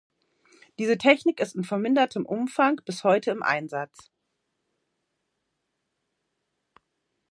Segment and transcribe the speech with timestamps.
[0.79, 4.11] Diese Technik ist in vermindertem Umfang bis heute im Einsatz.